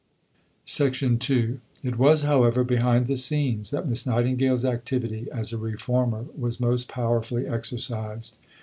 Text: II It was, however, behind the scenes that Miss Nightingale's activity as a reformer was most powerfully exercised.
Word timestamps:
II 0.81 1.59
It 1.83 1.95
was, 1.95 2.23
however, 2.23 2.63
behind 2.63 3.05
the 3.05 3.15
scenes 3.15 3.69
that 3.69 3.87
Miss 3.87 4.07
Nightingale's 4.07 4.65
activity 4.65 5.27
as 5.31 5.53
a 5.53 5.59
reformer 5.59 6.25
was 6.35 6.59
most 6.59 6.87
powerfully 6.89 7.45
exercised. 7.45 8.37